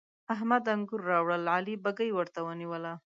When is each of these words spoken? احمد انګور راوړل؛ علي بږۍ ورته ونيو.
احمد 0.33 0.63
انګور 0.73 1.01
راوړل؛ 1.11 1.45
علي 1.55 1.75
بږۍ 1.83 2.09
ورته 2.13 2.39
ونيو. 2.43 2.85